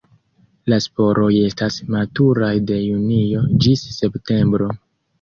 La 0.71 0.79
sporoj 0.85 1.27
estas 1.51 1.77
maturaj 1.97 2.51
de 2.73 2.83
junio 2.89 3.47
ĝis 3.63 3.89
septembro. 4.03 4.77